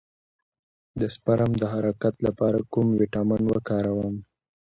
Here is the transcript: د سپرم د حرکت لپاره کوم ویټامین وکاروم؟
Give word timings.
د 0.99 1.01
سپرم 1.15 1.51
د 1.61 1.63
حرکت 1.73 2.15
لپاره 2.27 2.59
کوم 2.73 2.87
ویټامین 3.01 3.43
وکاروم؟ 3.47 4.15